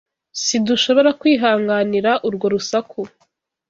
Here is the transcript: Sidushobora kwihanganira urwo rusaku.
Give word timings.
Sidushobora 0.43 1.09
kwihanganira 1.19 2.11
urwo 2.27 2.45
rusaku. 2.53 3.01